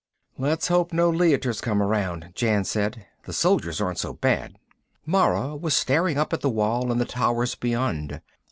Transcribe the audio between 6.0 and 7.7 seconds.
up at the wall and the towers